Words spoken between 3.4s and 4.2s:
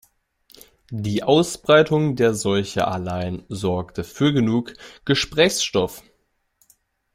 sorgte